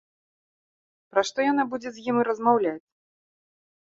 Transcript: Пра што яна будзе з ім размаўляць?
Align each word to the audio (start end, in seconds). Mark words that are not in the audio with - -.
Пра 1.15 1.21
што 1.29 1.39
яна 1.51 1.63
будзе 1.73 1.89
з 1.97 2.05
ім 2.13 2.17
размаўляць? 2.29 2.87